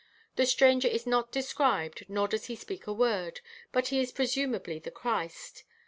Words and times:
The 0.35 0.47
stranger 0.47 0.87
is 0.87 1.05
not 1.05 1.31
described, 1.31 2.05
nor 2.09 2.27
does 2.27 2.45
he 2.45 2.55
speak 2.55 2.87
a 2.87 2.91
word, 2.91 3.39
but 3.71 3.89
he 3.89 3.99
is 3.99 4.11
presumedly 4.11 4.79
the 4.79 4.89
Christ. 4.89 5.63